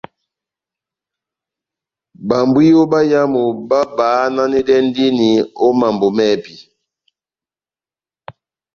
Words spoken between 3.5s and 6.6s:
babahananɛndini ó mambo mɛ́hɛpi.